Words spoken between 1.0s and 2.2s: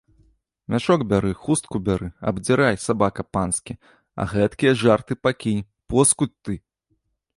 бяры, хустку бяры,